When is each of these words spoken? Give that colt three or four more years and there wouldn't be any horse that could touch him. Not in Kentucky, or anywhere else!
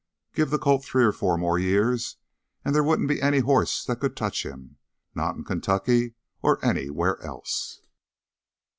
Give 0.33 0.49
that 0.49 0.61
colt 0.61 0.83
three 0.83 1.03
or 1.03 1.11
four 1.11 1.37
more 1.37 1.59
years 1.59 2.17
and 2.65 2.73
there 2.73 2.83
wouldn't 2.83 3.07
be 3.07 3.21
any 3.21 3.37
horse 3.37 3.85
that 3.85 3.99
could 3.99 4.17
touch 4.17 4.43
him. 4.43 4.77
Not 5.13 5.35
in 5.35 5.43
Kentucky, 5.43 6.15
or 6.41 6.57
anywhere 6.65 7.21
else! 7.21 7.83